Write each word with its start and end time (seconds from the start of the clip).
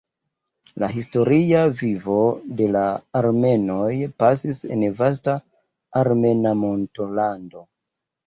La 0.83 0.87
historia 0.93 1.59
vivo 1.81 2.15
de 2.61 2.69
la 2.75 2.85
armenoj 3.19 3.91
pasis 4.23 4.61
en 4.77 4.87
vasta 5.01 5.37
armena 6.03 6.57
montolando. 6.65 7.63